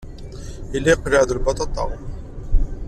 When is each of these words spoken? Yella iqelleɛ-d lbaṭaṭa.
Yella 0.73 0.89
iqelleɛ-d 0.93 1.29
lbaṭaṭa. 1.37 1.85